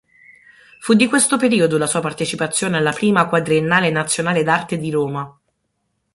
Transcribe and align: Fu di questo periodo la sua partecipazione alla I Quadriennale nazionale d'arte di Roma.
Fu 0.79 0.95
di 0.95 1.05
questo 1.05 1.37
periodo 1.37 1.77
la 1.77 1.85
sua 1.85 2.01
partecipazione 2.01 2.77
alla 2.77 2.89
I 2.91 3.13
Quadriennale 3.29 3.91
nazionale 3.91 4.41
d'arte 4.41 4.79
di 4.79 4.89
Roma. 4.89 5.39